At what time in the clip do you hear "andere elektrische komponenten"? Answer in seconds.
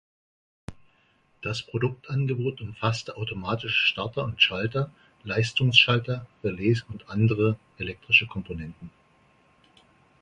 7.07-8.89